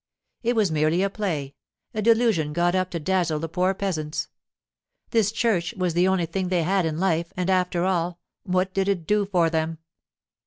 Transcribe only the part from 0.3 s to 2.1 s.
It was merely a play, a